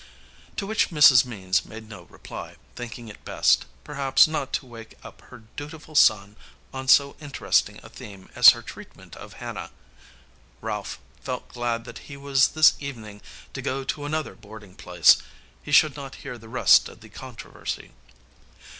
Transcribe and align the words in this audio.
To 0.57 0.65
which 0.65 0.89
Mrs. 0.89 1.25
Means 1.25 1.63
made 1.63 1.87
no 1.87 2.05
reply, 2.05 2.55
thinking 2.75 3.07
it 3.07 3.23
best, 3.23 3.65
perhaps, 3.83 4.27
not 4.27 4.51
to 4.53 4.65
wake 4.65 4.95
up 5.03 5.21
her 5.29 5.43
dutiful 5.55 5.93
son 5.93 6.37
on 6.73 6.87
so 6.87 7.15
interesting 7.21 7.79
a 7.83 7.89
theme 7.89 8.27
as 8.33 8.49
her 8.49 8.63
treatment 8.63 9.15
of 9.15 9.33
Hannah. 9.33 9.69
Ralph 10.59 10.97
felt 11.21 11.49
glad 11.49 11.85
that 11.85 11.99
he 12.09 12.17
was 12.17 12.47
this 12.47 12.73
evening 12.79 13.21
to 13.53 13.61
go 13.61 13.83
to 13.83 14.05
another 14.05 14.33
boarding 14.33 14.73
place. 14.73 15.17
He 15.61 15.71
should 15.71 15.95
not 15.95 16.15
hear 16.25 16.39
the 16.39 16.49
rest 16.49 16.89
of 16.89 17.01
the 17.01 17.09
controversy. 17.09 17.91